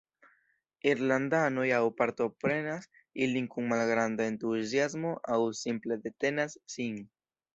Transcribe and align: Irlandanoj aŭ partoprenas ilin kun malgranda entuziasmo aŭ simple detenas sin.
Irlandanoj 0.91 1.65
aŭ 1.79 1.81
partoprenas 1.99 2.87
ilin 3.25 3.51
kun 3.55 3.69
malgranda 3.73 4.27
entuziasmo 4.33 5.11
aŭ 5.35 5.39
simple 5.63 5.99
detenas 6.07 6.57
sin. 6.77 7.01